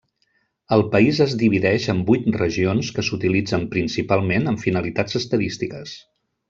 El 0.77 0.83
país 0.95 1.19
es 1.25 1.35
divideix 1.41 1.85
en 1.93 2.01
vuit 2.09 2.25
regions 2.39 2.91
que 2.97 3.05
s'utilitzen 3.11 3.69
principalment 3.77 4.53
amb 4.53 4.67
finalitats 4.67 5.25
estadístiques. 5.25 5.99